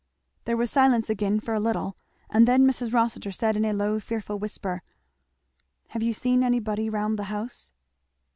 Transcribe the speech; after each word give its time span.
There 0.45 0.57
was 0.57 0.71
silence 0.71 1.11
again 1.11 1.39
for 1.39 1.53
a 1.53 1.59
little, 1.59 1.95
and 2.27 2.47
then 2.47 2.65
Mrs. 2.67 2.91
Rossitur 2.91 3.31
said 3.31 3.55
in 3.55 3.63
a 3.63 3.71
low 3.71 3.99
fearful 3.99 4.39
whisper, 4.39 4.81
"Have 5.89 6.01
you 6.01 6.11
seen 6.11 6.41
anybody 6.41 6.89
round 6.89 7.19
the 7.19 7.25
house?" 7.25 7.71